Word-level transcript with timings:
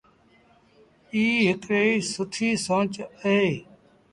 ايٚ 1.13 1.41
هڪڙيٚ 1.49 2.05
سُٺيٚ 2.13 2.61
سونچ 2.65 2.93
اهي۔ 3.19 3.43